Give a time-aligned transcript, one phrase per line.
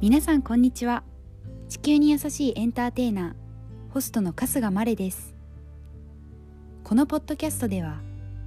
[0.00, 1.02] 皆さんこんにちは。
[1.68, 5.34] 地球に優しいエンターテイナーホストの春日マレです。
[6.84, 7.98] このポッドキャストでは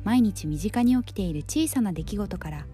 [0.05, 2.65] 毎日身近に起きている小さな出来事から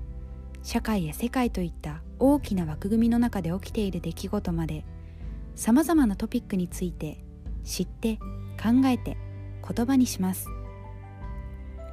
[0.62, 4.86] 社会や世界といった大きな枠組みの中で起きている出来事まで
[5.56, 7.18] さまざまなトピックについて
[7.64, 8.18] 知って
[8.62, 9.18] 考えて
[9.68, 10.46] 言葉にします。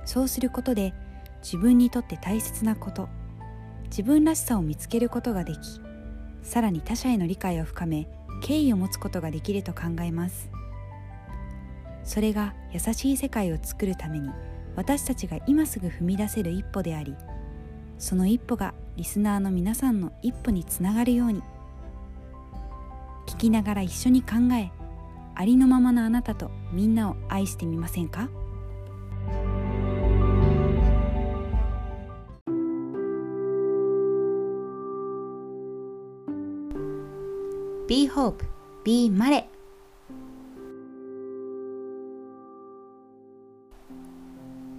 [0.05, 0.93] そうすることで
[1.43, 3.09] 自分にとって大切なこと
[3.85, 5.81] 自分らしさを見つけることができ
[6.45, 8.07] さらに他者への理解を深め
[8.41, 10.49] 敬意を持つことができると考えます。
[12.05, 14.29] それが優しい世界を作るために
[14.77, 17.17] 私たちが今すぐ踏み出せる一歩であり
[17.99, 21.41] その一歩がリスナーの皆さんの一歩につながるように
[23.27, 24.71] 聞きながら一緒に考え
[25.35, 28.29] ありのままのあなたとみんなを愛してみませんか？
[37.87, 38.43] Be Hope,
[38.83, 39.47] Be マレ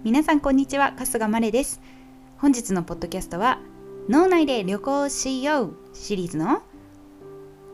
[0.02, 0.92] 皆さんこんにちは。
[0.98, 1.80] 春日マレです。
[2.38, 3.60] 本日のポッドキャストは
[4.08, 5.76] 脳内で旅行しよう。
[5.92, 6.64] シリーズの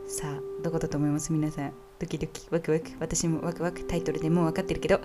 [0.05, 1.33] さあどこだと思います？
[1.33, 1.73] 皆さん。
[1.97, 2.45] ドキドキ。
[2.51, 2.91] ワクワク。
[2.99, 3.85] 私もワクワク。
[3.85, 5.01] タイトルでもう分かってるけど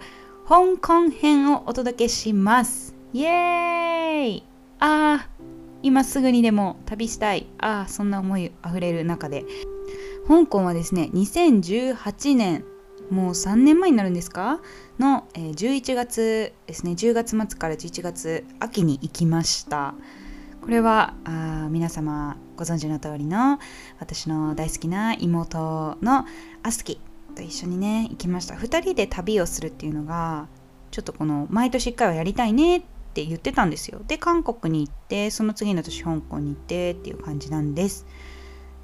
[0.46, 2.94] 香港編をお届けします。
[3.14, 4.44] イエーイ。
[4.78, 5.58] あー。
[5.82, 7.46] 今すぐにでも旅したい。
[7.58, 9.44] ああそんな思いあふれる中で。
[10.26, 12.64] 香港はですね2018年
[13.10, 14.60] もう3年前になるんですか？
[14.98, 19.94] の、えー、11月ですね10月末から11月秋に行きました。
[20.60, 23.58] これはあ皆様ご存知の通りの
[24.00, 26.26] 私の大好きな妹の
[26.62, 27.00] アスキ
[27.34, 28.54] と一緒にね行きました。
[28.54, 30.48] 2人で旅をするっていうのが
[30.90, 32.82] ちょっとこの毎年1回はやりたいねっ
[33.19, 34.00] って言ってたんですよ。
[34.06, 38.06] で韓国に行ってその次の年香港に行ってっていう感じなんです。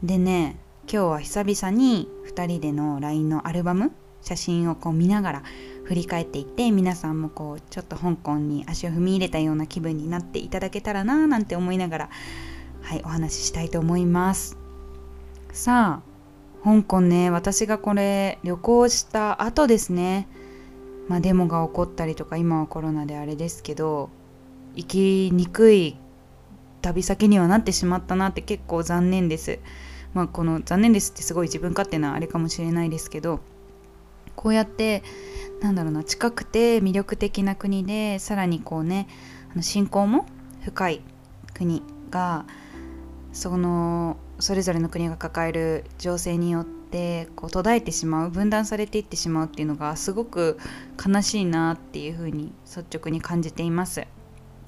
[0.02, 0.56] でね
[0.90, 5.42] 今日は久々に2人での LINE のアルバム写真をこう見ながら
[5.84, 12.10] 振り返っていって皆さんもこうちょっと香港に足を踏み入れたような気分になっていただけたらななんて思いながら
[12.82, 14.58] はいお話ししたいと思います。
[15.52, 20.26] さあ香港ね私がこれ旅行した後ですね。
[21.08, 24.10] まあデモが起こったりとか今はコロナであれですけど
[24.76, 25.96] 行きにくい
[26.82, 29.58] 旅先にはなってしまったなって結構残念です。
[30.12, 33.40] まあ、この残念ですってすごい自分勝手なあれかもしれないですけど
[34.36, 35.02] こうやって
[35.60, 39.08] なんだろうな近くて魅力的な国でさらにこうね
[39.52, 40.26] あの信仰も
[40.62, 41.00] 深い
[41.52, 42.46] 国が
[43.32, 50.58] そのそれぞれの国が抱える情勢によってこう途絶えてしまう分断されていってしまうっていうのがすごく
[51.04, 54.06] 悲しいなっていうふうに率直に感じています。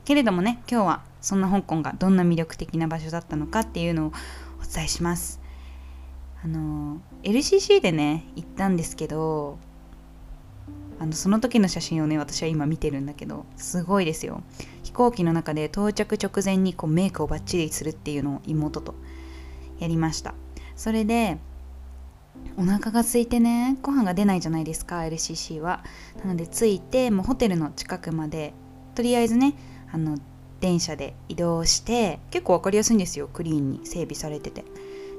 [0.06, 4.12] けれどもね今日はそんな香港がどんな魅力的な場所だったのかっていうのを
[4.62, 5.40] お伝えします。
[6.44, 9.58] あの LCC でね行ったんですけど
[11.00, 14.42] あのその時の写真をね私は今見てるんだけどすごいですよ。
[14.84, 18.94] 飛行機の中で到着直前にこうメイクをバッチリするっていうのを妹と
[19.80, 20.34] やりました。
[20.76, 21.38] それで
[22.56, 25.82] お腹が空いてねご飯が出ないじゃないですか LCC は。
[26.24, 28.54] なので着いてもうホテルの近くまで
[28.94, 29.54] とりあえずね
[29.92, 30.18] あの
[30.60, 33.28] 電車で移動して結構分かりやすいんですよ。
[33.32, 34.64] クリーンに整備されてて。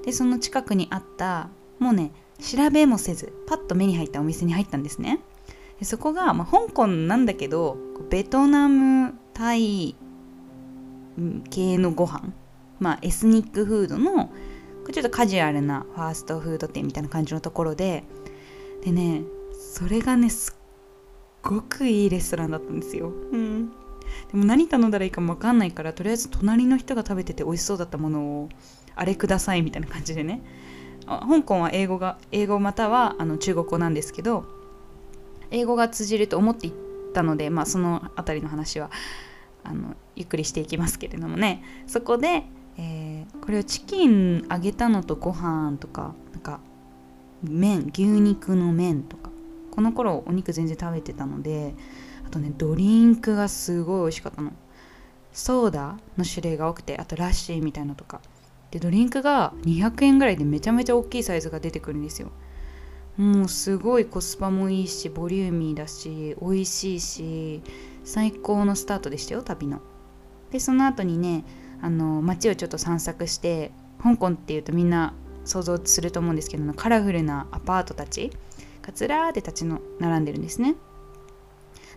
[0.05, 5.19] でその近くにあったもうね調べもせずパッと目に入ったお店に入ったんですね。
[5.79, 7.78] でそこが、まあ、香港なんだけど
[8.09, 9.95] ベトナムタイ
[11.49, 12.34] 系のご飯。
[12.79, 14.31] まあエスニックフードの
[14.91, 18.03] ちょっとカジュアルなファーストフード店みたいな感じのところで。
[18.84, 19.23] でね
[19.53, 20.55] それがねすっ
[21.41, 23.72] ごくいいレストランだったんですよ、うん、
[24.31, 28.50] でも何頼んだらいいかも分かんないからとりあえず隣の人が食べてて美味しそうだったものを
[28.95, 30.41] あれくださいみたいな感じでね。
[31.07, 34.46] 香港は英語が英語またはあの中国語なんですけど
[35.51, 36.73] 英語が通じると思っていっ
[37.13, 38.91] たので、まあ、その辺りの話は
[39.63, 41.63] あのゆっくりしていきますけれどもね。
[41.88, 42.43] そこで、
[42.78, 46.59] えー、これをチキン揚げたのとご飯とかなんか
[47.43, 49.29] 麺牛肉の麺とか
[49.72, 51.76] この頃お肉全然食べてたので
[52.28, 54.52] あとねドリンクがすごい美味しかったの。
[55.32, 58.22] ソーダの種類が多くてあとラッシーみたいのとか。
[58.70, 62.32] でドリンクが200円ぐらいでめちゃめちゃ大きいサイズが出てくるんですよ。
[63.16, 67.62] もうすごいコスパもいいしボリューミーだし美味しいし
[68.03, 69.80] 最高のスタートでしたよ旅の。
[70.52, 71.46] でその後にね
[71.82, 73.72] あの街をちょっと散策して
[74.03, 75.14] 香港っていうとみんな
[75.46, 78.32] 想像すると思うんですけどカラフルなアパートたち
[78.82, 80.76] がずらーって立ちの並んでるんですね。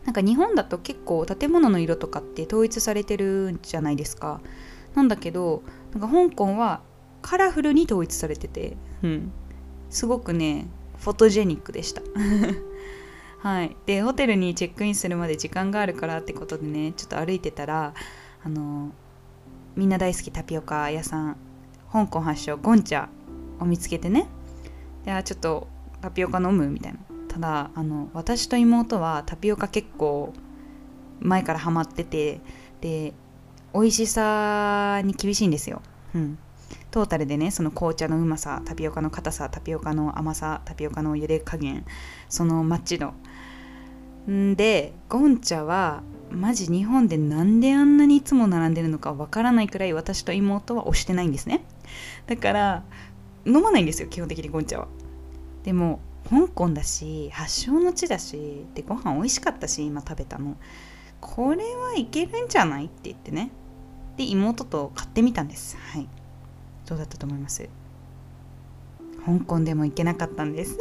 [0.04, 4.40] なんか日本だと結構建物の色とかって統一されてるじゃないですか。
[4.94, 5.62] なんだけど
[5.92, 6.80] なんか香港は
[7.22, 9.32] カラフルに統一されてて、うん、
[9.90, 10.66] すごくね
[10.98, 12.02] フォトジェニックでした。
[13.38, 13.76] はい。
[13.86, 17.94] でホテルにチェックインするまで時間があるからってことでねちょっと歩いてたら
[18.44, 18.90] あの
[19.76, 21.36] みんな大好きタピオカ屋さん
[21.92, 23.08] 香港発祥ゴンチャ
[23.58, 24.28] を見つけてね。
[25.04, 25.68] であちょっと
[26.00, 26.98] タピオカ飲むみたいな
[27.30, 30.32] ただあの私と妹はタピオカ結構
[31.20, 32.40] 前からハマってて
[32.80, 33.14] で
[33.72, 35.80] 美味しさに厳しいんですよ、
[36.12, 36.38] うん、
[36.90, 41.84] トータルでねその紅茶のうまさタピオカの硬さタピオカの甘さタピオカの茹で加減
[42.28, 43.14] そのマッチ度。
[44.30, 51.64] んでゴンチャはマジ日本でなんであんなにいつも並んでるのかわからないくらい私と妹は推してないんですね。
[52.26, 52.84] だから
[53.46, 54.88] 飲まないんですよ基本的にゴンチャは。
[55.62, 60.56] でも香港だし発祥の地だしでご飯美味しかったし今食べたの。
[61.20, 63.50] これはいけるんじゃないって言ってね。
[64.16, 65.76] で妹と買ってみたんです。
[65.76, 66.08] はい。
[66.86, 67.68] どうだったと思います？
[69.24, 70.78] 香港でも行けなかったんです。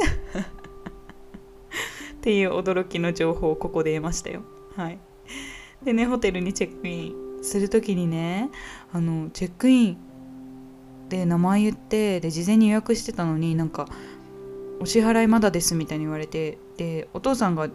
[2.12, 4.42] っていう驚きの情報をここで得ましたよ。
[4.76, 4.98] はい。
[5.82, 8.50] でねホテルにチェックインする時にね
[8.92, 9.96] あのチェックイン
[11.08, 13.86] で名前言ってで事前に予約してたのになんか
[14.80, 17.68] お支払いまだですみたいに言われてでお父さんが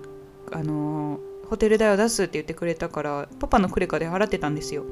[0.52, 1.19] あの
[1.50, 4.84] ホテル代を出すって言ってくれたからパパのクレカで払ってたんですよ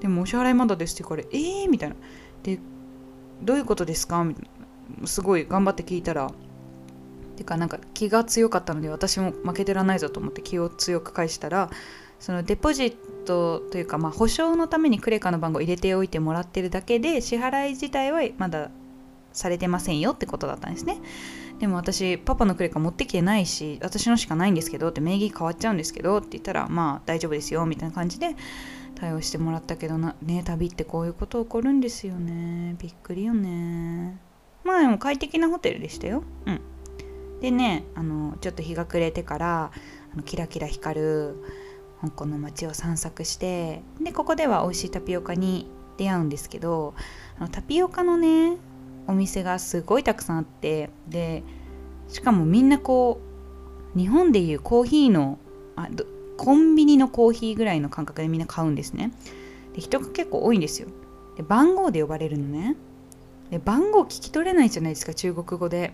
[0.00, 1.70] でもお支払いまだですって言うからえー？
[1.70, 1.96] みたいな
[2.42, 2.58] で
[3.42, 4.24] どういうことですか？
[4.24, 4.42] みたい
[5.00, 5.06] な。
[5.06, 6.32] すごい頑張って聞いたら
[7.36, 11.70] てかなんか気が強かったので私も負けてらないぞと思って気を強く返したら
[12.18, 18.70] そのデポジットというかまあ保証のためにクレカの番号入れておいてもらってるだけで支払い自体はまだ
[19.32, 20.98] されてませんよってことだったんですね。
[21.60, 28.34] でも私パパのクレカ持ってきてないし私のしかないんですけどって名義変わっちゃうんですけどって言ったらまあ大丈夫ですよみたいな感じで
[28.94, 32.76] 対応してもらったけどなね旅ってこういうこと起こるんですよね。
[32.78, 34.18] びっくりよね。
[34.64, 36.22] まあでも快適なホテルでしたよ。
[36.46, 36.60] うん。
[37.40, 39.70] でねあのちょっと日が暮れてから
[40.12, 41.44] あのキラキラ光る
[42.00, 45.66] 香港の街を散策してでここでは美味しいタピオカに
[45.98, 46.94] 出会うんですけど
[47.38, 48.56] あのタピオカのね
[49.06, 51.42] お店がすごいたくさんあってで
[52.08, 53.20] しかもみんなこ
[53.94, 55.38] う日本でいうコーヒーの
[55.76, 55.88] あ
[56.36, 59.12] コンビニのコーヒーぐらいの感覚でみんな買うんですね。
[59.74, 60.88] で人が結構多いんですよ。
[61.36, 62.76] で番号で呼ばれるのね。
[63.50, 65.92] で番号聞き取れないじゃないですか中国語で。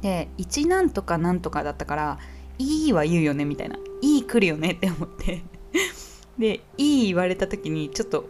[0.00, 2.18] で1なんとかなんとかだったから
[2.58, 5.42] 「いい」は言うよねみたいな「いい来るよね」って 思って。
[6.38, 8.26] で「いい」言われた時にちょっと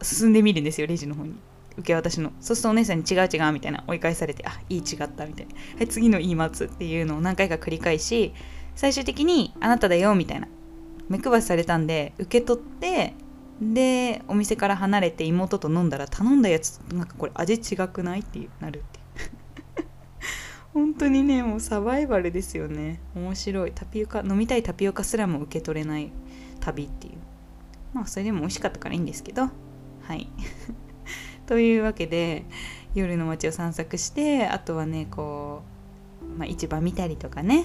[0.00, 1.34] 進んでみるんですよレジの方に。
[1.78, 2.32] 受け渡しの。
[2.40, 5.54] そうするとお姉さんに違う違うみたいな追い返されてあいい違ったみたいな。
[5.76, 8.34] はい次の言い待つっていうのを何回か繰り返し
[8.74, 10.48] 最終的にあなただよみたいな。
[11.08, 13.14] 目配りされたんで受け取って
[13.62, 19.02] でお店から離れて妹と飲んだら頼んだやつなんかこれ味違くないっていうなるってい
[19.84, 19.86] う。
[20.74, 23.00] 本当にねもうサバイバルですよね。
[23.14, 23.72] 面白い。
[23.72, 26.12] タピオカ飲みたいタピオカすらも受け取れない
[26.60, 27.14] 旅っていう。
[27.94, 29.50] まあそれでも美味しかったからいいんですけど。
[30.08, 30.28] はい。
[31.48, 32.44] というわけで
[32.94, 35.62] 夜の街を散策してあとはねこ
[36.22, 37.64] う、まあ、市場見たりとかね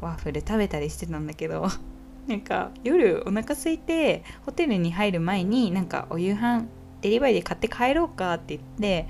[0.00, 1.66] ワッフル食べたりしてたんだけど
[2.28, 6.66] なんか夜お腹空いてホテルに入る前になんかお夕飯
[7.00, 9.08] デリバリーで買って帰ろうかって言って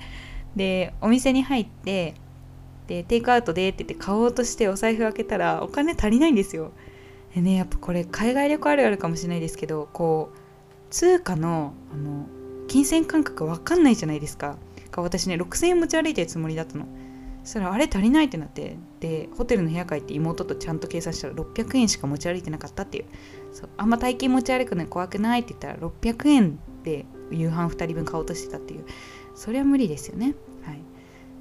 [0.57, 2.15] でお店に入って
[2.87, 6.73] でテイクアウトでって言って買おうとしてお財布開けたらお金足りないんですよ。
[7.35, 10.39] でねやっぱこれ海外旅行あるあるかもしれないですけどこう
[10.91, 12.27] 通貨のあの
[12.75, 14.59] 金銭感覚わかんないじゃないですか。
[14.97, 16.89] 私ね6000円持ち歩いてるつもりだったの。
[17.45, 18.77] そしたらあれ足りないってなって。
[18.99, 23.05] でホテルの部屋帰って妹とちゃんと計算したら600円しか持ち歩いてなかったっていう。
[23.53, 28.85] そうあんま大金持ち歩くの怖くないって言ったら600円で夕飯2人分買おうとしてたっていう。
[29.37, 30.35] それは無理ですよね。
[30.65, 30.81] はい。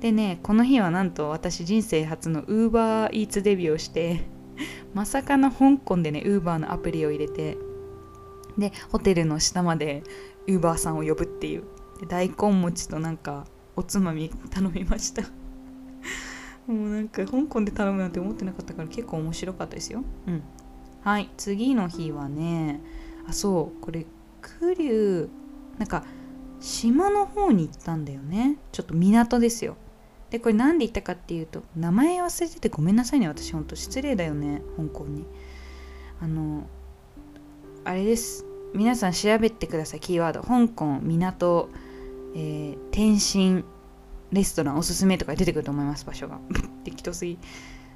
[0.02, 4.28] でねこの日はなんと私人生初の Uber Eats デビューをして
[4.94, 7.58] まさかの香港でね Uber のアプリを入れて
[8.58, 10.04] でホテルの下まで
[10.48, 11.64] ウーバーさんを呼ぶっていう。
[12.00, 13.46] で大根餅となんか
[13.76, 15.24] おつまみ頼みました。
[16.68, 20.04] もうなんか香港で頼むなんて思ってなかったから結構面白かったですよ。
[20.28, 20.44] うん。
[21.02, 22.82] はい次の日はね
[23.28, 24.06] あそうこれ
[24.42, 25.30] クリュ
[25.78, 26.06] なんか
[26.62, 28.58] 島の方に行ったんだよね。
[28.72, 29.76] ちょっと港ですよ。
[30.30, 33.28] でこれ何で行ったかっていうと名前忘れててごめんなさいね。
[33.28, 35.26] 私ほんと失礼だよね香港に。
[36.22, 36.68] あの
[37.84, 40.00] あれです皆さん調べてください。
[40.00, 40.42] キーワード。
[40.42, 41.70] 香港港、
[42.36, 43.64] えー、天津
[44.32, 44.78] レストラン。
[44.78, 46.06] おすすめとか出てくると思います。
[46.06, 46.40] 場所が。
[46.84, 47.38] 適当すぎ。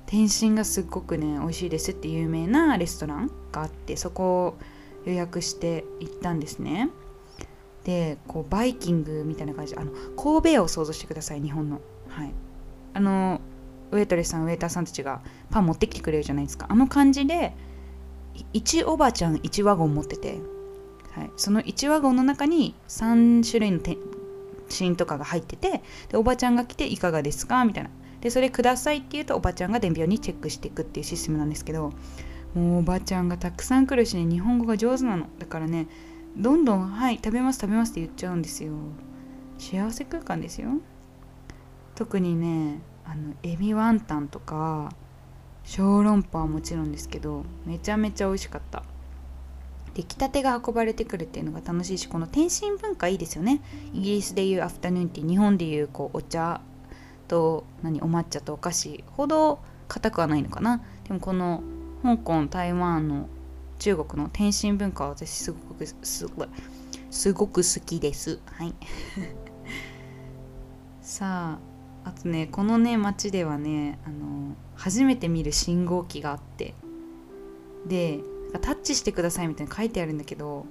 [0.06, 4.58] 天津がすっごくね美味しいですって有名なレストランがあってそこを
[5.06, 6.90] 予約して行ったんですね。
[7.84, 9.76] でこうバイキングみたいな感じ。
[9.76, 11.42] あの神戸屋を想像してください。
[11.42, 11.82] 日本の。
[12.08, 12.34] はい。
[12.94, 13.42] あの
[13.92, 16.68] ウェイトレスさんウェイターさんたちがパン持ってきてくれるじゃないですか。
[16.70, 17.56] あの感じで
[18.54, 20.40] 1おばちゃん1ワゴン持ってて、
[21.18, 23.80] はい、その1ワゴンの中に3種類の
[24.70, 27.90] シーンとかが入っててでおばちゃんが来ていかがですかみたいな。
[28.22, 31.92] でそれくださいって言うとおばちゃんが伝票にチェックしていくっていうシステムなんですけど
[32.54, 35.26] もうおばちゃんがたくさん来るしね日本語が上手なの。
[35.40, 35.88] だからね
[36.36, 38.74] どんどん「はい食べます食べます」って言っちゃうんですよ。
[39.58, 40.70] 幸せ空間ですよ。
[41.96, 44.92] 特にねあのエビワンタンとか
[45.64, 48.84] 小籠包はもちろんですけどめちゃめちゃ美味しかった。
[49.98, 53.62] 出来たてが運ばれてくるっていうのが楽しいしこの天津文化いいですよね。
[53.96, 56.62] イギリスでいうアフタヌーンティー日本でいうこうお茶
[57.28, 60.84] と何お抹茶とお菓子ほど硬くはないのかな。
[61.08, 61.64] でもこの
[62.04, 63.28] 香港台湾の
[63.80, 66.48] 中国の天津文化は私すごくすごい
[67.10, 68.40] すごく好きです。
[68.46, 68.76] はい。
[71.02, 71.58] さ
[72.04, 76.76] ああとねこのね街ではねあの初めて見る信号機があって。
[77.88, 78.20] で
[78.62, 80.66] タッチしてくださいみたいな書いてあるんだけど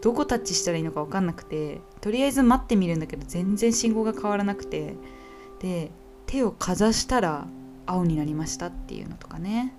[0.00, 4.94] どこタッチしたらいいのか分かんなくてとりあえず待ってみるんだけど全然信号が変わらなくて
[5.60, 5.90] で
[6.26, 7.46] 手をかざしたら
[7.86, 9.74] 青になりましたっていうのとかね。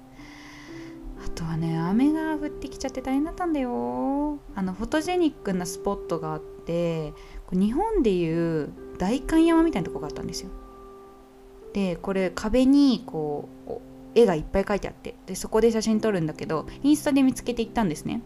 [1.23, 4.39] あとはね雨が降ってきちゃって大変だったんだよ。
[4.55, 7.13] あのフォトジェニックなスポットがあって
[7.51, 10.49] 日本でいう代官山みたいなとこがあったんですよ。
[11.73, 13.71] でこれ壁にこう
[14.15, 15.15] 絵がいっぱい描いてあって。
[15.25, 18.21] でそこで写真撮るんだけどインスタで見つけていったんですね。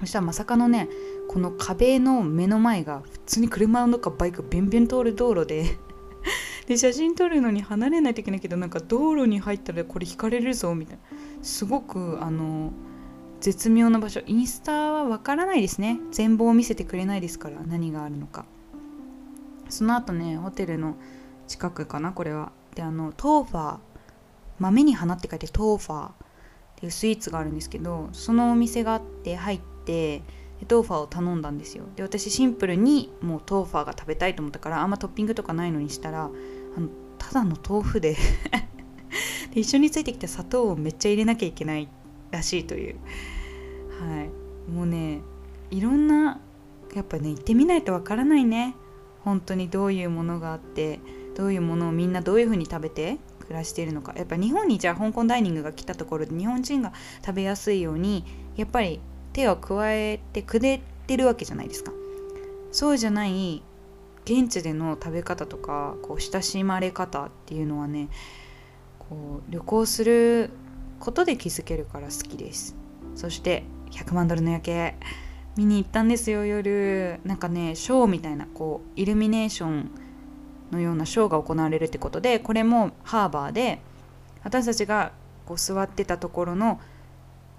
[0.00, 0.88] そしたらまさかのね
[1.28, 5.76] この壁の目の前が普通に車のかバイクビュンビュン通る道路で
[6.66, 11.02] で写真撮るのに離れないといけないけどなんか道路に入ったらこれ引かれるぞみたいな。
[11.42, 12.72] すごくあの
[13.40, 14.20] 絶妙な場所。
[14.26, 15.98] インスタはわからないですね。
[16.10, 18.44] 全貌を見せてくれないですから何があるのか。
[19.68, 20.96] その後ねホテルの
[21.46, 22.52] 近くかなこれは。
[22.74, 23.89] であのトーファー。
[24.60, 26.12] 豆に花って書いてトーファーっ
[26.76, 30.22] ていうスイーツがあるんですけどそのお店があって入って
[30.68, 31.84] トーファーを頼んだんですよ。
[31.96, 36.88] で私シンプルにもうトーファーが食べたいと思ったからあんまトッピングとかないのにしたらあの
[37.18, 38.16] ただの豆腐で
[39.54, 41.88] で一緒についてきた砂糖をめっちゃ入れなきゃいけない
[42.30, 42.96] らしいという。
[44.04, 44.30] はい。
[44.70, 45.20] もうね
[45.70, 46.40] いろんな
[46.94, 48.76] やっぱね行ってみないとわからないね。
[49.24, 51.00] 本当にどういうものがあって
[51.36, 53.18] どういうものをみんなどういうふうに食べて
[53.50, 54.14] 暮らしているのか。
[54.16, 56.92] やっぱ日本にじゃあ香港ダイニングが来たところで日本人が
[57.26, 59.00] 食べやすいようにやっぱり
[59.32, 61.90] 手を加えてくれてるわけじゃないですか。
[62.70, 63.60] そうじゃない
[64.24, 68.08] 現地での食べ方とかこう親しまれ方っていうのはね
[69.00, 70.50] こう旅行する
[71.00, 72.76] ことで気づけるから好きです。
[73.16, 74.94] そして100万ドルの夜景
[75.56, 77.18] 見に行ったんですよ夜。
[77.24, 79.90] なんかねショーみたいなこうイルミネーション
[80.70, 83.80] のようなショーが行われるってことでこれもハーバーで
[84.44, 85.12] 私たちが
[85.46, 86.80] こう座ってたところの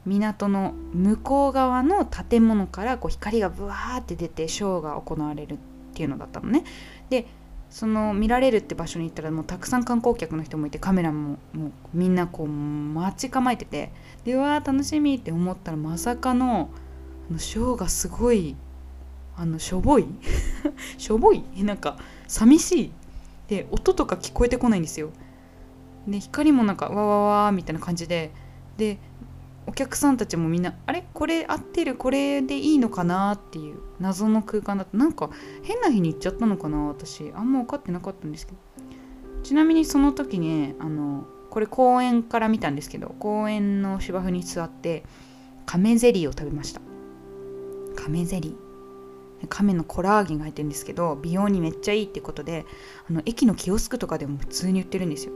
[0.05, 5.57] 港の向こう側の建物からこう光がブワーって出てショーが行われるっ
[5.93, 6.63] ていうのだったのね。
[7.09, 7.27] で
[7.69, 13.93] その見られるって場所に行ったらもうたくさん観光客の人もいてカメラももうみんなこう待ち構えてて
[14.25, 16.69] でうわー楽しみって思ったらまさかの
[17.29, 18.57] あのショーがすごい
[19.37, 20.05] あのしょぼい？
[20.97, 21.43] しょぼい？
[21.63, 22.91] なんか寂しい？
[23.51, 25.09] で音とか聞こえてこないんですよ。
[26.07, 28.31] で光もなんかわわわみたいな感じで。
[28.77, 28.97] で
[29.67, 31.03] お客さんたちもみんなあれ？
[31.13, 31.95] これ合ってる？
[31.95, 34.97] これでいいのかなっていう謎の空間だった。
[34.97, 35.29] なんか
[35.63, 37.29] 変な日に行っちゃったのかな私。
[37.35, 38.57] あんま分かってなかったんですけど。
[39.43, 45.03] ちなみにその時ねあのこれ公園から見たんですけど公園の芝生に座って
[45.65, 46.79] 亀ゼリーを食べました。
[47.97, 48.55] 亀ゼリー。
[49.47, 52.65] 亀のコラーゲンが入ってるんですけど美容にめっちゃいいってことで
[53.09, 55.33] あの駅のキオスクとかでも普通に売ってるんですよ。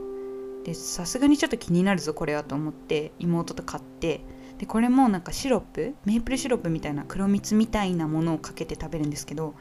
[0.64, 4.20] でさすがにちょっと気になるぞこれはと思って妹と買って
[4.58, 9.54] でこれもなんかシロップメープルシロップみたいな黒蜜みたいなものをかけて食べるんですけど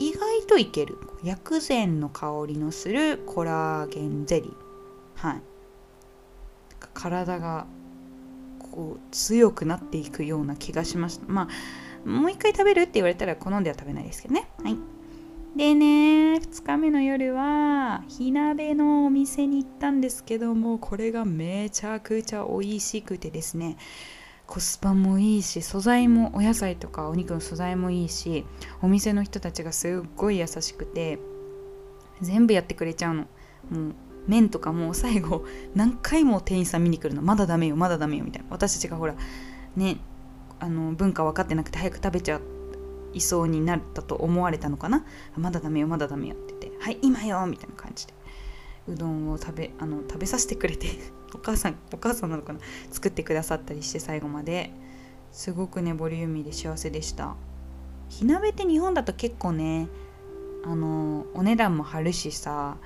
[0.00, 0.98] 意外といける。
[1.22, 4.52] 薬膳の香りのするコラーゲンゼリー。
[5.14, 5.42] はい。
[6.92, 7.66] 体が
[8.58, 11.48] こう強くなっていくような気がしましたまあ
[12.04, 14.48] もう一回食べるって言われたら好んでは食べないですけどね。
[14.62, 14.76] はい。
[15.56, 23.76] でね、2日目の夜は火鍋のお店に行ったんですけども、これがめちゃくちゃ美味しくてですね、
[24.46, 28.46] コスパもいいし、素材もお野菜とかお肉の素材もいいし、
[28.80, 31.18] お店の人たちがすっごい優しくて、
[32.20, 33.22] 全部やってくれちゃうの。
[33.70, 33.94] もう
[34.26, 35.44] 麺とかも最後
[35.74, 39.14] 何回も店員さん見に来るのまだダメよまだダメよみたいな私たちがほら
[39.76, 39.98] ね
[40.62, 42.40] あの文化分かってなくて早く食べちゃ
[43.12, 45.04] いそうになったと思われたのかな？
[45.36, 48.14] まだダメよまだダメよって言ってはい今よみたいな感じで。
[48.88, 50.88] うどんを食べあの食べさせてくれて
[51.34, 52.60] お母さんお母さんなのかな？
[52.90, 54.72] 作ってくださったりして最後まで。
[55.32, 57.34] すごくねボリューミーで幸せでした。
[58.08, 59.88] 火鍋って日本だと結構ね
[60.64, 62.76] あのお値段も張るしさ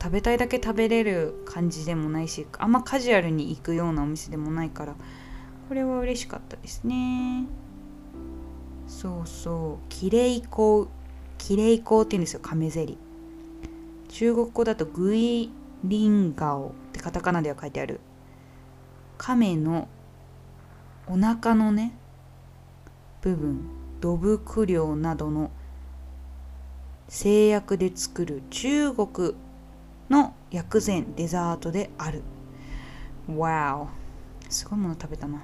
[0.00, 4.94] 食べたいだけ食べれる感じでもないしあんまカジュアルに行くようなお店でもないから
[5.68, 7.46] これは嬉しかったですね。
[8.86, 9.88] そうそう。
[9.88, 10.88] キレイコ
[11.38, 12.40] キレイコって言うんですよ。
[12.40, 12.98] 亀ゼリ。
[14.08, 15.50] 中国語だとグイ
[15.82, 16.68] リンガオ。
[16.68, 18.00] ってカタカナでは書いてある。
[19.18, 19.88] 亀の。
[21.06, 21.94] お腹のね。
[23.22, 23.60] 部分。
[24.00, 25.50] 土ク量などの。
[27.08, 28.42] 製薬で作る。
[28.50, 29.34] 中国
[30.08, 31.14] の薬膳。
[31.14, 32.22] デザートである。
[33.28, 33.88] わお
[34.50, 35.42] すごいもの食べたな。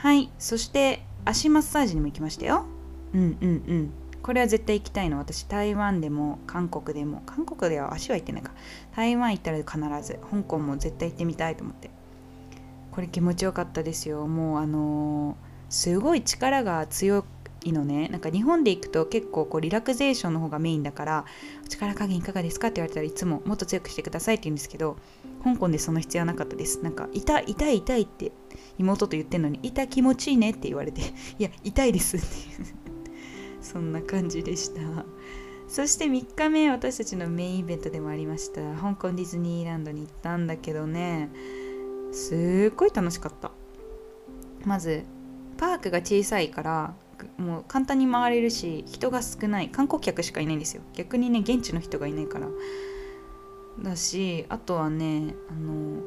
[0.00, 2.64] はい、そして足マッサージにも行きましたよ。
[3.12, 3.90] うんうんうん。
[4.22, 5.18] これは絶対行きたいの。
[5.18, 8.52] 私、台湾でも韓国でも、韓国では足は行ってないか。
[8.96, 11.90] 台湾行ったら必ず、香港も絶対行ってみたいと思って。
[12.92, 14.26] これ気持ちよかったですよ。
[14.26, 15.34] もうあのー、
[15.68, 17.22] すごい力が強
[17.64, 18.08] いのね。
[18.08, 21.24] なんか日本で行くと結構こうリラクゼーションの方がメインだから
[21.68, 22.68] 力加減いかがですか？
[22.68, 24.96] って言われたらいつももっと強くしてくださいって言うんですけど
[25.44, 28.32] 香港でその必要はなかったですなんか痛い痛い痛いって
[28.78, 31.00] 妹と言ってんのに痛気持ちいいねって言われて
[31.38, 32.26] いや痛いですって
[33.62, 34.80] そんな感じでした。
[35.68, 38.60] そして3日目私たちのメインイベントでもありました。
[38.74, 41.30] 香港ディズニーランドに行ったんだけどね。
[42.10, 43.52] すっごい楽しかった。
[44.64, 45.04] まず
[45.56, 46.94] パークが小さいから
[47.38, 50.82] もう簡単に回れるし人が少ない観光客しかいないんですよ。
[50.94, 52.48] 逆にね現地の人がいないから。
[53.82, 56.00] だしあとはねあの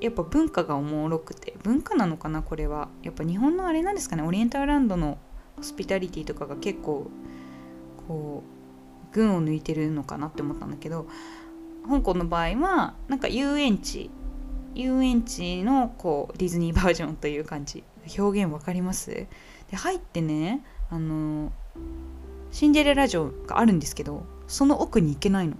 [0.00, 1.54] やっぱ文化がおもろくて。
[1.62, 2.88] 文化なのかなこれは。
[3.02, 5.18] やっぱ日本のあれなんですかねオリエンタルランドの
[5.56, 7.10] ホスピタリティとかが結構
[8.08, 8.42] こ
[9.10, 11.06] う群を抜いてるのかなって思ったんだけど。
[11.88, 14.10] 香港の場合はなんか遊園地
[14.74, 17.82] 遊園地のこうディズニーバージョンという感じ。
[18.18, 19.26] 表現わかります？
[19.70, 21.52] で入ってねあの
[22.50, 25.54] シンデレラ城があるんですけどその奥に行けないの。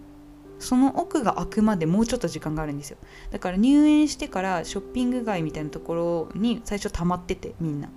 [0.58, 2.98] その奥が開くまでもうちょっと時間があるんですよ。
[3.30, 7.88] だから入園してからショッピング街みたいなところに最初溜まっててみんな。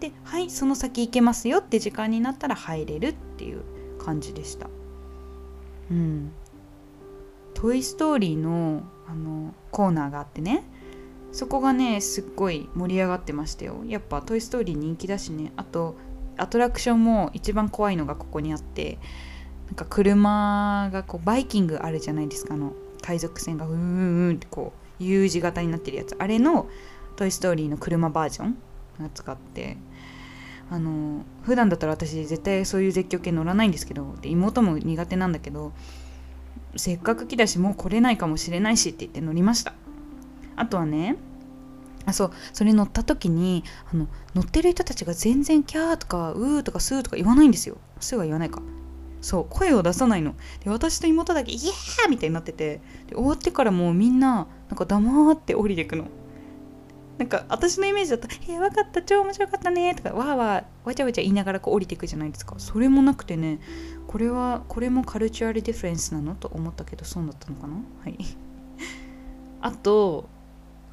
[0.00, 3.62] ではいその先行けますよって時間になったら入れるっていう
[3.98, 4.70] 感じでした。
[5.90, 6.32] うん
[7.52, 10.64] 「トイ・ストーリーの」あのコーナーがあってね。
[11.32, 13.82] そこがねすっごい盛り上がってましたよ。
[13.86, 15.52] やっぱ「トイ・ストーリー」人気だしね。
[15.56, 15.96] あと
[16.36, 18.98] アトラクションも一番怖いのがここにあって
[19.66, 26.14] なんか車がこうバイキングあるじゃないですかあの海賊船がうーんってこう U 字型になってるやつ。
[26.18, 26.68] あれの
[27.16, 28.56] 「トイ・ストーリー」の車バージョン
[29.00, 29.78] が使って
[30.70, 35.72] あの普段だったら私絶対そういう絶叫系乗らないんですけどで妹も苦手なんだけど
[36.76, 39.74] せっかく来たしもう来れないかもしれないしって言って乗りました。
[40.56, 41.16] あとはね
[42.04, 43.62] あそうそれ乗った時に
[43.92, 47.76] あの乗ってる人たちが全然キャーとかうーとかスーとか言わないんですよ。
[48.00, 48.60] スーは言わないか。
[49.20, 50.34] そう声を出さないの。
[50.64, 56.06] で私と妹だけイエーみたいになっててで終わってからもうみんななんか黙って降りてくの。
[57.18, 62.56] なんか私のイメージだと「えー、分かった超面白かったね」とかわーわーわちゃわちゃ言いながらこう降りていくじゃないですか。
[62.58, 63.60] それもなくてね
[64.08, 66.34] これはこれもカルチュアルディフェンスなの？
[66.34, 67.74] と思ったけどそうだったのかな？
[68.02, 68.18] はい。
[69.60, 70.28] あと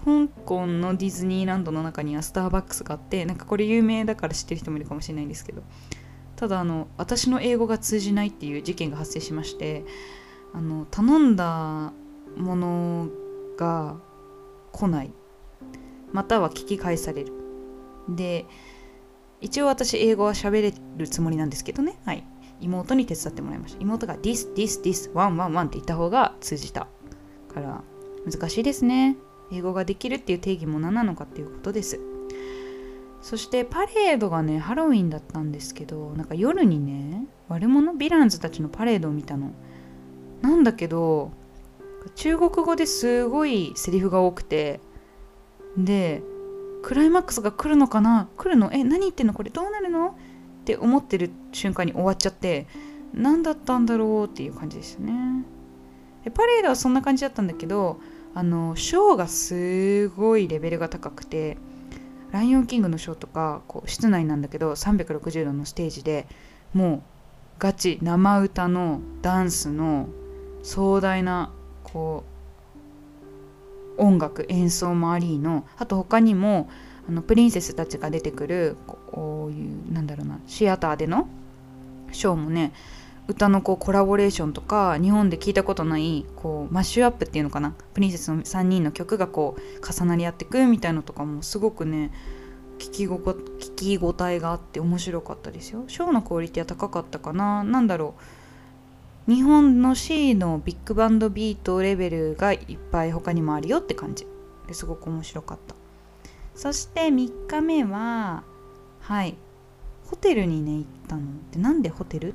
[0.03, 5.61] 香港のディズニーランドの中にはスターバックスがあってなんかこれ有名だから知ってる人もいるかもしれないんですけど
[6.35, 9.83] ただあの私の英語が通じないっていう事件が発生しまして
[10.53, 11.91] あの頼んだ
[12.37, 13.09] もの
[13.57, 13.97] が
[14.71, 15.11] 来ない。
[16.11, 17.33] または聞き返される。
[18.07, 18.45] で
[19.41, 21.99] 一応私英語は喋れるつもりなんですけどね。
[22.05, 22.25] はい。
[22.61, 23.81] 妹に手伝ってもらいました。
[23.81, 26.87] 妹が this this this one one one って言った方が通じた
[27.53, 27.83] から
[28.25, 29.17] 難しいですね。
[29.51, 31.99] 英語ができるっていう定義も何なのかっていうことです。
[33.21, 39.51] そしてパレードがねハロウィンだったんですけどなんか夜にね悪者ヴィランズたちのパレードを見たの。
[40.41, 41.31] なんだけど
[42.15, 44.79] 中国語ですごいセリフが多くて
[45.77, 46.21] で
[46.81, 48.29] クライマックスが来るのかな？
[48.37, 48.71] 来るの？
[48.71, 49.33] え何言ってんの？
[49.33, 50.17] これどうなるの？
[50.61, 52.67] って思ってる瞬間に終わっちゃって
[53.13, 54.25] 何だったんだろう？
[54.27, 55.43] っていう感じでしたね。
[56.23, 57.99] でパレードはそんな感じだったんだけど
[58.33, 61.57] あのショーがすごいレベルが高くて
[62.31, 66.27] 「ライオンキング」のショーとかこう室内なんだけど360度のステージで
[66.73, 67.01] もう
[67.59, 70.07] ガチ生歌のダンスの
[70.63, 71.51] 壮大な
[71.83, 72.23] こ
[73.97, 76.69] う音楽演奏もありのあと他にも
[77.07, 81.27] あのプリンセスたちが出てくるこういうなんだろうなシアターでの
[82.11, 82.71] ショーもね
[83.29, 87.75] 歌のこうコラボレーションとか日本で聞いたことないこうマッシュアップっていうのかな？
[87.93, 92.11] プリンセスの3人の曲がこう重なり合ってくみたいなのとかもすごくね
[92.79, 95.83] 聞きご聞き応えがあって面白かったですよ。
[95.87, 97.63] ショーのクオリティは高かったかな？
[97.63, 98.15] 何だろ
[99.27, 99.31] う。
[99.31, 104.25] 日本の C のビッグバンドビートレベルがいっぱい他にもあるよって感じ。
[104.67, 105.75] ですごく面白かった。
[106.55, 108.43] そして3日目は
[109.01, 109.37] はい。
[110.05, 111.21] ホテルにね行ったの。
[111.51, 112.33] でなんでホテル？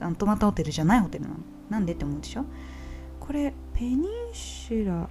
[0.00, 1.36] あの泊まったホテルじゃないホテルなの。
[1.68, 2.44] なんでって思うでしょ？
[3.18, 5.08] これペニンシュラ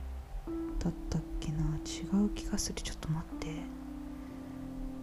[0.80, 1.58] だったっけな？
[1.86, 2.82] 違う気がする。
[2.82, 3.48] ちょっと待って。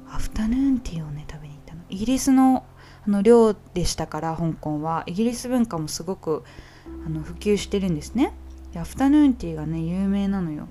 [0.09, 1.83] アフタヌーンティーをね食べに行ったの。
[1.89, 2.65] イギリスの
[3.07, 5.05] あの寮でしたから香港は。
[5.07, 6.45] イギリス文化もすごく
[7.07, 8.33] あの普及してるんですね。
[8.73, 10.69] でアフタヌーンティーがね有名なのよ。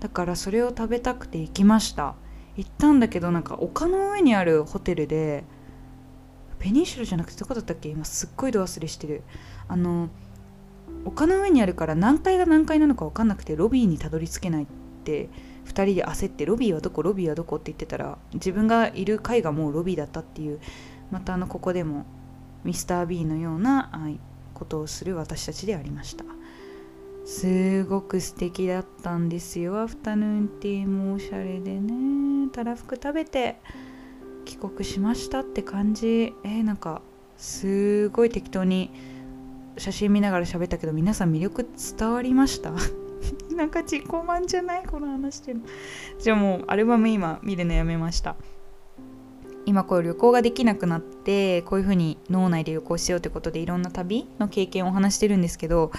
[0.00, 2.14] だからそれを食べたくて行きました。
[2.56, 5.44] 行ったんだけどなんか丘の上にあるホテルで
[6.58, 7.88] ペニンシュラじゃなくてどこだったっけ？
[7.88, 9.22] 今すっごい度忘れしてる。
[9.68, 10.08] あの
[11.04, 14.66] 丘の上にあるから何階が何階なのか分かんなくてロビーにたどり着けないっ
[15.04, 15.28] て
[15.66, 17.02] 2人で焦ってロビーはどこ？
[17.02, 17.56] ロビーはどこ？
[17.56, 20.60] って言ってたら自分がいる階がもうロビーだったっていう。
[21.10, 22.06] またあのここでも
[22.64, 23.90] ミスター B のような
[24.54, 26.24] ことをする私たちでありました。
[27.26, 29.80] すごく素敵だったんですよ。
[29.80, 32.48] アフタヌーンティーもおしゃれでね。
[32.52, 33.60] たらふく食べて。
[34.54, 36.32] 帰国しましたって感じ。
[36.44, 37.02] えー、なんか
[37.36, 38.90] すごい適当に
[39.76, 42.72] 写真見ながら喋ったけど皆さん魅力伝わりました？
[43.56, 45.56] なんか自己満じゃないこの話して
[46.20, 48.36] じゃあもうアルバム今見るのやめました。
[49.66, 55.90] 今こう旅行ができなくなってこういう風に脳内で旅行しようってことでいろんな旅の経験を話してるんですけど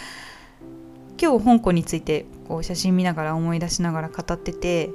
[1.19, 4.91] 今日香港についてこう写真見ながら思い出しながら語ってて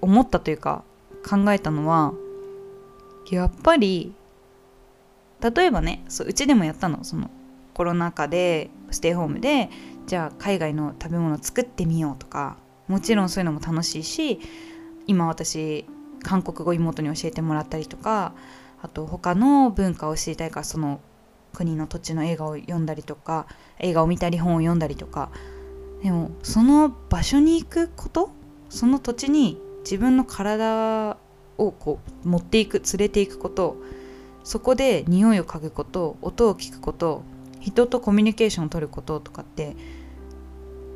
[0.00, 0.84] 思ったというか
[1.24, 2.12] 考えたのは
[3.30, 4.14] やっぱり
[5.40, 7.30] 例えばねそううちでもやったのその
[7.74, 9.70] コロナ禍でステイホームで
[10.06, 12.56] じゃあ海外の食べ物作ってみようとか
[12.88, 14.40] もちろんそういうのも楽しいし
[15.06, 15.86] 今私
[16.22, 18.34] 韓国語妹に教えてもらったりとか
[18.82, 21.00] あと他の文化を知りたいからその
[21.52, 23.46] 国の土地の映画を読んだりとか
[23.78, 25.30] 映画を見たり本を読んだりとか
[26.02, 28.30] でもその場所に行くこと
[28.68, 31.11] その土地に自分の体
[31.66, 33.76] をこう持っていく連れていくこと
[34.44, 37.22] そこで匂いを嗅ぐこと音を聞くこと
[37.60, 39.76] 人とコミュニケーションを取ることとかって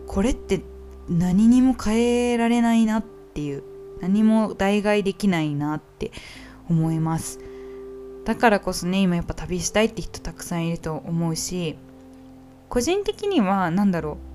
[0.06, 0.62] これって
[1.08, 3.62] 何にも変えられないなっていう
[4.00, 6.10] 何も代替できないなって
[6.68, 7.40] 思います。
[8.24, 11.76] だからこそね今やっぱ旅したいって人たくさんいると思うし
[12.68, 14.25] 個人的には何だろう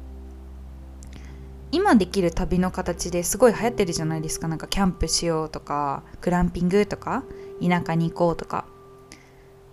[1.71, 4.47] 今できる旅の形ですごい流行ってるじゃないですか。
[4.47, 7.23] なんかキャンプしようとかグランピングとか
[7.61, 8.65] 田舎に行こうとか。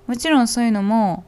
[0.06, 1.24] もちろんそういうのも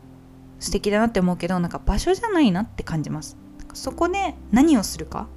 [0.58, 3.36] 素敵だなって思うけどなんか場所じゃないなって感じます。
[3.74, 5.28] そこで何をするか。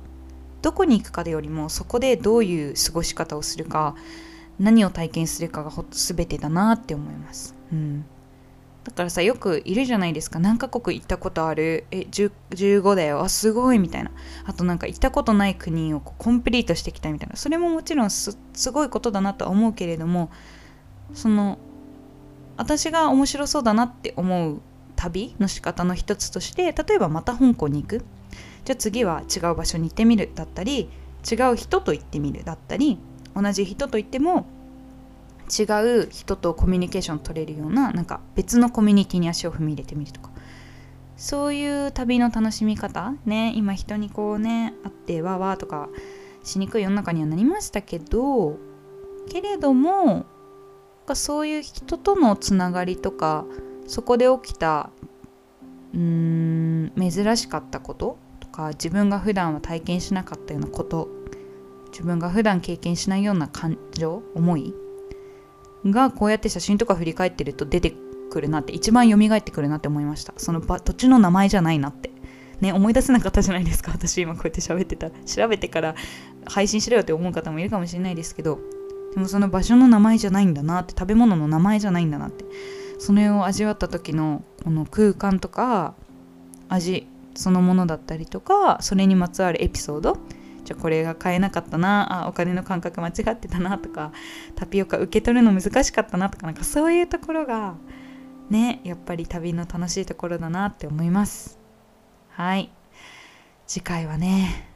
[0.63, 3.95] どこに行くかでよりもそこでどういう過ごし方をするか
[4.59, 8.05] 何を体験するかが全てだなって思います、うん、
[8.83, 10.39] だからさよくいるじゃないですか。
[10.39, 11.85] 何カ国行ったことある？
[11.91, 13.21] え15だよ。
[13.21, 13.79] あすごい。
[13.79, 14.11] みたいな。
[14.45, 17.37] あとなんか行ったことない国をコンプリートしてきたみたいな。
[17.37, 18.35] それももちろんす
[18.71, 20.29] ごいことだなとは思うけれども
[21.13, 21.57] その
[22.57, 24.61] 私が面白そうだなって思う
[24.95, 28.05] 旅の仕方の一つとして例えばまた香港に行く？
[28.65, 30.89] じゃあ次は違う場所に行ってみるだったり
[31.29, 32.99] 違う人と行ってみるだったり
[33.35, 34.45] 同じ人と行っても
[35.49, 35.63] 違
[36.03, 40.31] う人とコミュニケーション取れるようななんか別のコミュニティに足を踏み入れてみるとか。
[41.15, 43.53] そういう旅の楽しみ方ね。
[43.55, 45.89] 今人にこうね会ってわわとか
[46.43, 48.57] しにくい世の中にはなりましたけど
[49.29, 50.25] けれども
[51.13, 53.45] そういう人とのつながりとか
[53.87, 54.89] そこで起きた
[55.93, 61.09] うーん珍しかったこととか自分が普段は体験しなかったようなこと
[61.91, 64.73] 自分が普段経験しないような感情思い
[65.85, 67.93] がこうやって写真とか振り返ってると出て
[68.29, 70.33] くるなって一番蘇ってくるなって思いました。
[70.37, 72.11] その土地の名前じゃないなって。
[72.61, 75.11] ね思い出せなかったじゃないですか 私今こうやって喋ってたら。
[75.25, 75.95] 調べてから
[76.45, 78.59] 配信しろよって思う方もいるかもしれないですけど。
[79.13, 82.45] でもその場所の名前じゃないんだなって食べ物の名前じゃないんだなって。
[82.97, 85.93] それを味わった時のこの空間とか
[86.69, 90.17] 味そのものだったりとかそれにまつわるエピソード
[90.63, 94.11] じゃあこれが買えなかったなあお金の感覚間違ってたなとか
[94.55, 97.75] タピオカ受け取るの難しかったなとかなんかそういうところが
[98.49, 101.59] ねやっぱり旅の楽しいところだなって思います。
[102.29, 102.71] はい。
[103.67, 104.69] 次回はね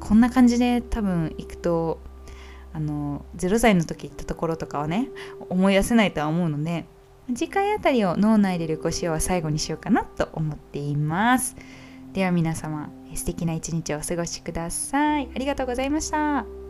[0.00, 2.00] こんな感じで多分行くと
[2.72, 5.08] あの0歳の時行ったところとかはね
[5.50, 6.86] 思い出せないとは思うので
[7.34, 11.56] 次回あたりを脳内で旅行しようは最後にしようかなと思っています。
[12.12, 12.90] では皆様。
[13.16, 15.28] 素敵な一日をお過ごしください。
[15.34, 16.61] ありがとうございました。